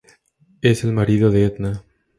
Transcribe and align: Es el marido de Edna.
Es 0.63 0.83
el 0.83 0.93
marido 0.93 1.29
de 1.29 1.45
Edna. 1.45 1.83